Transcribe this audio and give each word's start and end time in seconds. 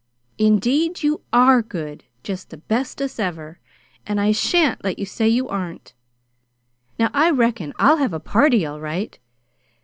"Indeed 0.39 1.03
you 1.03 1.21
ARE 1.31 1.61
good 1.61 2.05
just 2.23 2.49
the 2.49 2.57
bestest 2.57 3.19
ever; 3.19 3.59
and 4.03 4.19
I 4.19 4.31
sha'n't 4.31 4.83
let 4.83 4.97
you 4.97 5.05
say 5.05 5.27
you 5.29 5.47
aren't. 5.47 5.93
Now 6.97 7.11
I 7.13 7.29
reckon 7.29 7.71
I'll 7.77 7.97
have 7.97 8.11
a 8.11 8.19
party 8.19 8.65
all 8.65 8.79
right! 8.81 9.19